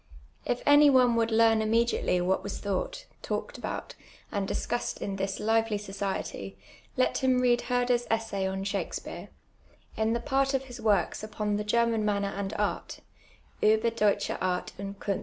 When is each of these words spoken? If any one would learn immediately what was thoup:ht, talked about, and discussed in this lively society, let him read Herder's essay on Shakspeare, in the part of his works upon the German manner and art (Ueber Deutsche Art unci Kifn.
If 0.47 0.63
any 0.65 0.89
one 0.89 1.15
would 1.17 1.29
learn 1.29 1.61
immediately 1.61 2.19
what 2.21 2.41
was 2.41 2.57
thoup:ht, 2.59 3.05
talked 3.21 3.59
about, 3.59 3.93
and 4.31 4.47
discussed 4.47 4.99
in 4.99 5.17
this 5.17 5.39
lively 5.39 5.77
society, 5.77 6.57
let 6.97 7.19
him 7.19 7.39
read 7.39 7.61
Herder's 7.69 8.07
essay 8.09 8.47
on 8.47 8.63
Shakspeare, 8.63 9.29
in 9.95 10.13
the 10.13 10.19
part 10.19 10.55
of 10.55 10.63
his 10.63 10.81
works 10.81 11.23
upon 11.23 11.57
the 11.57 11.63
German 11.63 12.03
manner 12.03 12.33
and 12.35 12.51
art 12.57 13.01
(Ueber 13.61 13.95
Deutsche 13.95 14.31
Art 14.41 14.73
unci 14.79 14.95
Kifn. 14.99 15.19